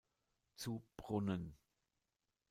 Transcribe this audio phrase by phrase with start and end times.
[0.55, 1.55] Zu Brunnen